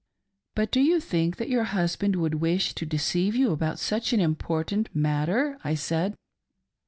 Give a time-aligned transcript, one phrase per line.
[0.55, 4.19] "But do you think that your husband would wish to deceive you about such an
[4.19, 6.15] important matter T I said.